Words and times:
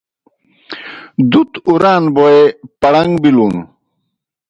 دُت 1.31 1.51
اُران 1.67 2.03
بوئے 2.15 2.41
پڑن٘گ 2.81 3.11
بِلُن۔ 3.21 3.53